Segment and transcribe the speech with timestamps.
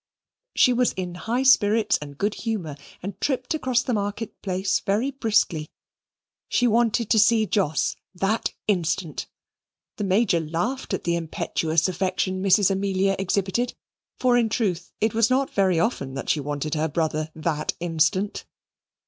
[0.55, 5.11] She was in high spirits and good humour, and tripped across the market place very
[5.11, 5.69] briskly.
[6.49, 9.27] She wanted to see Jos that instant.
[9.97, 12.71] The Major laughed at the impetuous affection Mrs.
[12.71, 13.75] Amelia exhibited;
[14.17, 18.43] for, in truth, it was not very often that she wanted her brother "that instant."